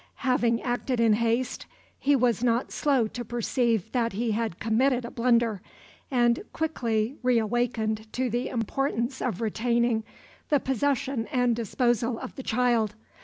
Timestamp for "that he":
3.91-4.31